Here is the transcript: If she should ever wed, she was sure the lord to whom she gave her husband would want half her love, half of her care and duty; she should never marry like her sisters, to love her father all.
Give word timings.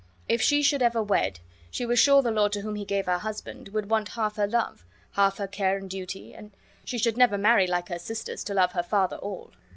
If 0.27 0.41
she 0.41 0.63
should 0.63 0.81
ever 0.81 1.03
wed, 1.03 1.41
she 1.69 1.85
was 1.85 1.99
sure 1.99 2.23
the 2.23 2.31
lord 2.31 2.53
to 2.53 2.61
whom 2.61 2.75
she 2.75 2.85
gave 2.85 3.05
her 3.05 3.19
husband 3.19 3.69
would 3.69 3.91
want 3.91 4.09
half 4.17 4.35
her 4.37 4.47
love, 4.47 4.83
half 5.11 5.33
of 5.33 5.37
her 5.37 5.47
care 5.47 5.77
and 5.77 5.87
duty; 5.87 6.35
she 6.83 6.97
should 6.97 7.17
never 7.17 7.37
marry 7.37 7.67
like 7.67 7.89
her 7.89 7.99
sisters, 7.99 8.43
to 8.45 8.55
love 8.55 8.71
her 8.71 8.81
father 8.81 9.17
all. 9.17 9.51